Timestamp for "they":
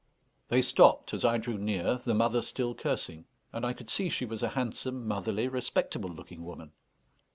0.47-0.63